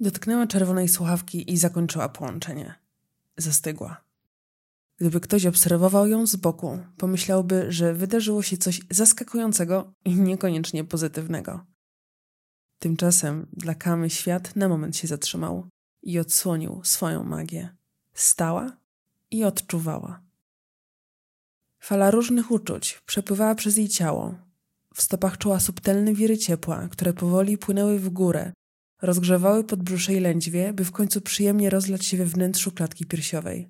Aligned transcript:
Dotknęła 0.00 0.46
czerwonej 0.46 0.88
słuchawki 0.88 1.52
i 1.52 1.56
zakończyła 1.56 2.08
połączenie. 2.08 2.74
Zastygła. 3.36 4.04
Gdyby 4.96 5.20
ktoś 5.20 5.46
obserwował 5.46 6.06
ją 6.06 6.26
z 6.26 6.36
boku, 6.36 6.78
pomyślałby, 6.96 7.72
że 7.72 7.94
wydarzyło 7.94 8.42
się 8.42 8.56
coś 8.56 8.80
zaskakującego 8.90 9.92
i 10.04 10.14
niekoniecznie 10.14 10.84
pozytywnego. 10.84 11.64
Tymczasem 12.78 13.46
dla 13.52 13.74
Kamy 13.74 14.10
świat 14.10 14.56
na 14.56 14.68
moment 14.68 14.96
się 14.96 15.08
zatrzymał 15.08 15.68
i 16.02 16.18
odsłonił 16.18 16.80
swoją 16.84 17.24
magię. 17.24 17.76
Stała 18.14 18.76
i 19.30 19.44
odczuwała. 19.44 20.20
Fala 21.80 22.10
różnych 22.10 22.50
uczuć 22.50 23.02
przepływała 23.06 23.54
przez 23.54 23.76
jej 23.76 23.88
ciało. 23.88 24.34
W 24.94 25.02
stopach 25.02 25.38
czuła 25.38 25.60
subtelne 25.60 26.14
wiry 26.14 26.38
ciepła, 26.38 26.88
które 26.88 27.12
powoli 27.12 27.58
płynęły 27.58 27.98
w 27.98 28.08
górę, 28.08 28.52
rozgrzewały 29.02 29.64
podbrzusze 29.64 30.14
i 30.14 30.20
lędźwie, 30.20 30.72
by 30.72 30.84
w 30.84 30.92
końcu 30.92 31.20
przyjemnie 31.20 31.70
rozlać 31.70 32.06
się 32.06 32.16
we 32.16 32.24
wnętrzu 32.24 32.72
klatki 32.72 33.06
piersiowej. 33.06 33.68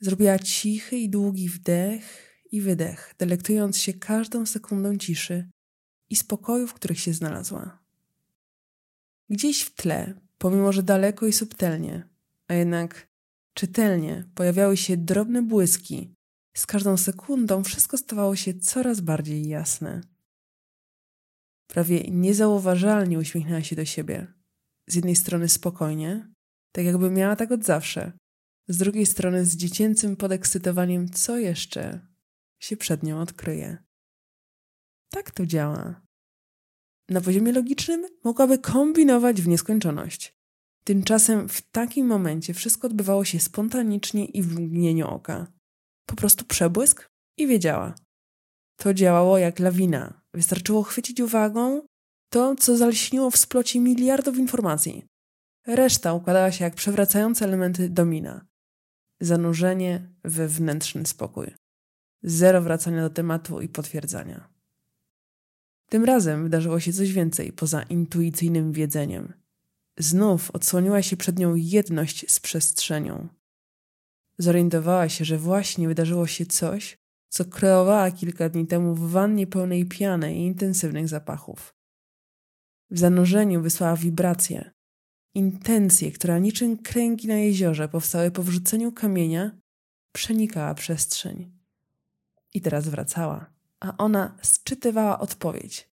Zrobiła 0.00 0.38
cichy 0.38 0.96
i 0.96 1.08
długi 1.08 1.48
wdech 1.48 2.34
i 2.52 2.60
wydech, 2.60 3.14
delektując 3.18 3.78
się 3.78 3.92
każdą 3.94 4.46
sekundą 4.46 4.96
ciszy 4.96 5.50
i 6.10 6.16
spokoju, 6.16 6.66
w 6.66 6.74
których 6.74 7.00
się 7.00 7.12
znalazła. 7.12 7.78
Gdzieś 9.30 9.62
w 9.62 9.74
tle, 9.74 10.14
pomimo 10.38 10.72
że 10.72 10.82
daleko 10.82 11.26
i 11.26 11.32
subtelnie, 11.32 12.08
a 12.48 12.54
jednak 12.54 13.08
czytelnie 13.54 14.24
pojawiały 14.34 14.76
się 14.76 14.96
drobne 14.96 15.42
błyski. 15.42 16.14
Z 16.56 16.66
każdą 16.66 16.96
sekundą 16.96 17.64
wszystko 17.64 17.98
stawało 17.98 18.36
się 18.36 18.54
coraz 18.54 19.00
bardziej 19.00 19.48
jasne. 19.48 20.00
Prawie 21.68 22.00
niezauważalnie 22.10 23.18
uśmiechnęła 23.18 23.62
się 23.62 23.76
do 23.76 23.84
siebie. 23.84 24.26
Z 24.86 24.94
jednej 24.94 25.16
strony 25.16 25.48
spokojnie, 25.48 26.32
tak 26.72 26.84
jakby 26.84 27.10
miała 27.10 27.36
tak 27.36 27.52
od 27.52 27.64
zawsze, 27.64 28.12
z 28.68 28.78
drugiej 28.78 29.06
strony 29.06 29.44
z 29.44 29.56
dziecięcym 29.56 30.16
podekscytowaniem, 30.16 31.08
co 31.08 31.38
jeszcze 31.38 32.00
się 32.60 32.76
przed 32.76 33.02
nią 33.02 33.20
odkryje. 33.20 33.78
Tak 35.10 35.30
to 35.30 35.46
działa. 35.46 36.00
Na 37.08 37.20
poziomie 37.20 37.52
logicznym 37.52 38.06
mogłaby 38.24 38.58
kombinować 38.58 39.42
w 39.42 39.48
nieskończoność. 39.48 40.34
Tymczasem 40.84 41.48
w 41.48 41.62
takim 41.62 42.06
momencie 42.06 42.54
wszystko 42.54 42.86
odbywało 42.86 43.24
się 43.24 43.40
spontanicznie 43.40 44.24
i 44.24 44.42
w 44.42 44.60
mgnieniu 44.60 45.06
oka. 45.06 45.52
Po 46.06 46.16
prostu 46.16 46.44
przebłysk 46.44 47.08
i 47.36 47.46
wiedziała. 47.46 47.94
To 48.76 48.94
działało 48.94 49.38
jak 49.38 49.58
lawina. 49.58 50.17
Wystarczyło 50.34 50.82
chwycić 50.82 51.20
uwagą 51.20 51.86
to, 52.30 52.54
co 52.56 52.76
zalśniło 52.76 53.30
w 53.30 53.36
splocie 53.36 53.80
miliardów 53.80 54.38
informacji. 54.38 55.04
Reszta 55.66 56.12
układała 56.12 56.52
się 56.52 56.64
jak 56.64 56.74
przewracające 56.74 57.44
elementy 57.44 57.88
domina. 57.88 58.46
Zanurzenie 59.20 60.08
we 60.24 60.30
wewnętrzny 60.30 61.06
spokój. 61.06 61.54
Zero 62.22 62.62
wracania 62.62 63.02
do 63.02 63.10
tematu 63.10 63.60
i 63.60 63.68
potwierdzania. 63.68 64.48
Tym 65.88 66.04
razem 66.04 66.42
wydarzyło 66.42 66.80
się 66.80 66.92
coś 66.92 67.12
więcej 67.12 67.52
poza 67.52 67.82
intuicyjnym 67.82 68.72
wiedzeniem. 68.72 69.32
Znów 69.98 70.50
odsłoniła 70.50 71.02
się 71.02 71.16
przed 71.16 71.38
nią 71.38 71.54
jedność 71.54 72.30
z 72.32 72.40
przestrzenią. 72.40 73.28
Zorientowała 74.38 75.08
się, 75.08 75.24
że 75.24 75.38
właśnie 75.38 75.88
wydarzyło 75.88 76.26
się 76.26 76.46
coś, 76.46 76.98
co 77.28 77.44
kreowała 77.44 78.10
kilka 78.10 78.48
dni 78.48 78.66
temu 78.66 78.94
w 78.94 79.10
wannie 79.10 79.46
pełnej 79.46 79.86
piany 79.86 80.34
i 80.34 80.46
intensywnych 80.46 81.08
zapachów. 81.08 81.74
W 82.90 82.98
zanurzeniu 82.98 83.62
wysłała 83.62 83.96
wibracje, 83.96 84.70
intencje, 85.34 86.12
która 86.12 86.38
niczym 86.38 86.78
kręgi 86.78 87.28
na 87.28 87.34
jeziorze 87.34 87.88
powstały 87.88 88.30
po 88.30 88.42
wrzuceniu 88.42 88.92
kamienia, 88.92 89.58
przenikała 90.12 90.74
przestrzeń. 90.74 91.52
I 92.54 92.60
teraz 92.60 92.88
wracała, 92.88 93.52
a 93.80 93.96
ona 93.96 94.36
sczytywała 94.42 95.18
odpowiedź. 95.18 95.90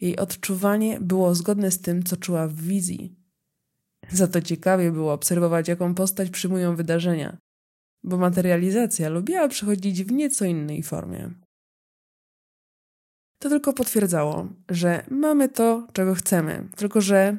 Jej 0.00 0.16
odczuwanie 0.16 1.00
było 1.00 1.34
zgodne 1.34 1.70
z 1.70 1.80
tym, 1.80 2.02
co 2.02 2.16
czuła 2.16 2.48
w 2.48 2.54
wizji. 2.54 3.16
Za 4.10 4.26
to 4.26 4.40
ciekawie 4.40 4.92
było 4.92 5.12
obserwować, 5.12 5.68
jaką 5.68 5.94
postać 5.94 6.30
przyjmują 6.30 6.76
wydarzenia, 6.76 7.38
bo 8.04 8.16
materializacja 8.16 9.08
lubiła 9.08 9.48
przychodzić 9.48 10.04
w 10.04 10.12
nieco 10.12 10.44
innej 10.44 10.82
formie. 10.82 11.30
To 13.38 13.48
tylko 13.48 13.72
potwierdzało, 13.72 14.48
że 14.68 15.06
mamy 15.10 15.48
to, 15.48 15.88
czego 15.92 16.14
chcemy, 16.14 16.68
tylko 16.76 17.00
że 17.00 17.36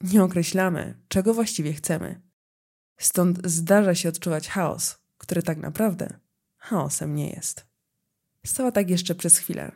nie 0.00 0.22
określamy, 0.24 0.94
czego 1.08 1.34
właściwie 1.34 1.72
chcemy. 1.72 2.20
Stąd 2.98 3.46
zdarza 3.46 3.94
się 3.94 4.08
odczuwać 4.08 4.48
chaos, 4.48 4.98
który 5.18 5.42
tak 5.42 5.58
naprawdę 5.58 6.18
chaosem 6.56 7.14
nie 7.14 7.30
jest. 7.30 7.66
Stała 8.46 8.72
tak 8.72 8.90
jeszcze 8.90 9.14
przez 9.14 9.38
chwilę. 9.38 9.72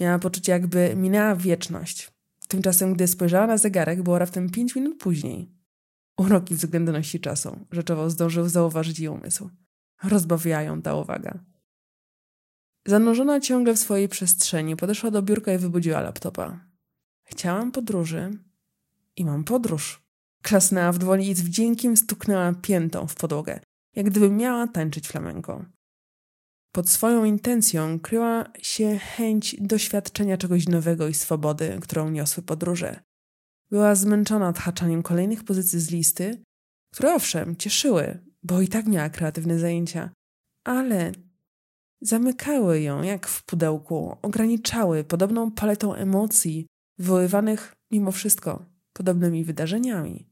Miała 0.00 0.18
poczucie, 0.18 0.52
jakby 0.52 0.96
minęła 0.96 1.36
wieczność. 1.36 2.10
Tymczasem, 2.48 2.94
gdy 2.94 3.06
spojrzała 3.06 3.46
na 3.46 3.58
zegarek, 3.58 4.02
było 4.02 4.18
raptem 4.18 4.50
pięć 4.50 4.74
minut 4.76 4.98
później. 4.98 5.50
Uroki 6.16 6.54
względności 6.54 7.20
czasu, 7.20 7.66
rzeczowo 7.70 8.10
zdążył 8.10 8.48
zauważyć 8.48 8.98
jej 8.98 9.08
umysł. 9.08 9.50
Rozbawiła 10.02 10.62
ją 10.62 10.82
ta 10.82 10.94
uwaga. 10.94 11.38
Zanurzona 12.86 13.40
ciągle 13.40 13.74
w 13.74 13.78
swojej 13.78 14.08
przestrzeni, 14.08 14.76
podeszła 14.76 15.10
do 15.10 15.22
biurka 15.22 15.52
i 15.52 15.58
wybudziła 15.58 16.00
laptopa. 16.00 16.60
Chciałam 17.24 17.72
podróży 17.72 18.30
i 19.16 19.24
mam 19.24 19.44
podróż. 19.44 20.02
Klasnęła 20.42 20.92
w 20.92 20.98
dłoni 20.98 21.28
i 21.28 21.34
z 21.34 21.42
wdziękiem 21.42 21.96
stuknęła 21.96 22.52
piętą 22.52 23.06
w 23.06 23.14
podłogę, 23.14 23.60
jak 23.96 24.06
gdyby 24.06 24.30
miała 24.30 24.66
tańczyć 24.66 25.08
flamenko. 25.08 25.64
Pod 26.72 26.90
swoją 26.90 27.24
intencją 27.24 28.00
kryła 28.00 28.44
się 28.58 28.98
chęć 28.98 29.56
doświadczenia 29.60 30.36
czegoś 30.36 30.68
nowego 30.68 31.08
i 31.08 31.14
swobody, 31.14 31.78
którą 31.82 32.10
niosły 32.10 32.42
podróże. 32.42 33.00
Była 33.70 33.94
zmęczona 33.94 34.48
odhaczaniem 34.48 35.02
kolejnych 35.02 35.44
pozycji 35.44 35.80
z 35.80 35.90
listy, 35.90 36.42
które 36.92 37.14
owszem 37.14 37.56
cieszyły, 37.56 38.31
bo 38.42 38.60
i 38.60 38.68
tak 38.68 38.86
miała 38.86 39.08
kreatywne 39.08 39.58
zajęcia, 39.58 40.10
ale 40.64 41.12
zamykały 42.00 42.80
ją 42.80 43.02
jak 43.02 43.26
w 43.26 43.44
pudełku, 43.44 44.16
ograniczały 44.22 45.04
podobną 45.04 45.50
paletą 45.50 45.94
emocji 45.94 46.66
wywoływanych 46.98 47.72
mimo 47.90 48.12
wszystko 48.12 48.64
podobnymi 48.92 49.44
wydarzeniami. 49.44 50.28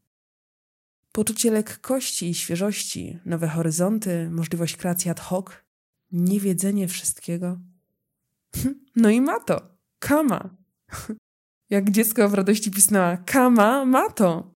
Poczucie 1.12 1.50
lekkości 1.50 2.28
i 2.28 2.34
świeżości, 2.34 3.18
nowe 3.24 3.48
horyzonty, 3.48 4.30
możliwość 4.30 4.76
kreacji 4.76 5.10
ad 5.10 5.20
hoc, 5.20 5.46
niewiedzenie 6.12 6.88
wszystkiego. 6.88 7.58
No 8.96 9.10
i 9.10 9.20
ma 9.20 9.40
to. 9.40 9.76
Kama. 9.98 10.56
Jak 11.70 11.90
dziecko 11.90 12.28
w 12.28 12.34
radości 12.34 12.70
pisnęła, 12.70 13.16
Kama 13.16 13.84
ma 13.84 14.10
to. 14.10 14.54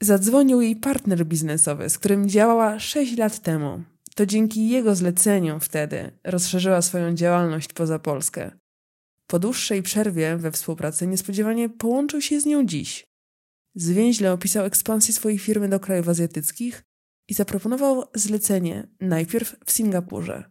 Zadzwonił 0.00 0.60
jej 0.60 0.76
partner 0.76 1.26
biznesowy, 1.26 1.90
z 1.90 1.98
którym 1.98 2.28
działała 2.28 2.78
6 2.78 3.16
lat 3.16 3.38
temu. 3.38 3.82
To 4.14 4.26
dzięki 4.26 4.68
jego 4.68 4.94
zleceniu 4.94 5.60
wtedy 5.60 6.10
rozszerzyła 6.24 6.82
swoją 6.82 7.14
działalność 7.14 7.72
poza 7.72 7.98
Polskę. 7.98 8.50
Po 9.26 9.38
dłuższej 9.38 9.82
przerwie 9.82 10.36
we 10.36 10.52
współpracy 10.52 11.06
niespodziewanie 11.06 11.68
połączył 11.68 12.20
się 12.20 12.40
z 12.40 12.46
nią 12.46 12.66
dziś. 12.66 13.06
Zwięźle 13.74 14.32
opisał 14.32 14.64
ekspansję 14.64 15.14
swojej 15.14 15.38
firmy 15.38 15.68
do 15.68 15.80
krajów 15.80 16.08
azjatyckich 16.08 16.82
i 17.28 17.34
zaproponował 17.34 18.04
zlecenie 18.14 18.88
najpierw 19.00 19.56
w 19.66 19.72
Singapurze. 19.72 20.50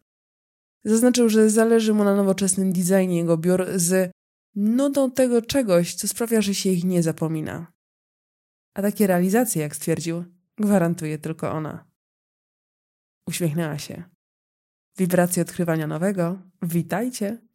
Zaznaczył, 0.84 1.30
że 1.30 1.50
zależy 1.50 1.94
mu 1.94 2.04
na 2.04 2.16
nowoczesnym 2.16 2.74
designie 2.74 3.18
jego 3.18 3.38
biur 3.38 3.66
z 3.76 4.12
nudą 4.56 5.12
tego 5.12 5.42
czegoś, 5.42 5.94
co 5.94 6.08
sprawia, 6.08 6.42
że 6.42 6.56
się 6.56 6.70
ich 6.70 6.84
nie 6.84 7.04
zapomina. 7.04 7.75
A 8.76 8.82
takie 8.82 9.08
realizacje, 9.08 9.62
jak 9.62 9.76
stwierdził, 9.76 10.24
gwarantuje 10.58 11.18
tylko 11.18 11.52
ona. 11.52 11.86
Uśmiechnęła 13.28 13.78
się. 13.78 14.04
Wibracje 14.98 15.42
odkrywania 15.42 15.88
nowego? 15.88 16.42
Witajcie! 16.62 17.46